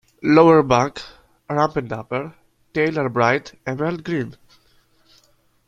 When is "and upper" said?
1.77-2.33